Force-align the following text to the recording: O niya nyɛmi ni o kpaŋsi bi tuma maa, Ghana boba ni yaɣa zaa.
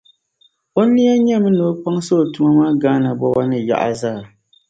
O 0.79 0.81
niya 0.91 1.13
nyɛmi 1.25 1.49
ni 1.53 1.63
o 1.69 1.71
kpaŋsi 1.81 2.13
bi 2.19 2.25
tuma 2.33 2.51
maa, 2.59 2.75
Ghana 2.81 3.09
boba 3.19 3.41
ni 3.49 3.57
yaɣa 3.67 3.89
zaa. 4.01 4.21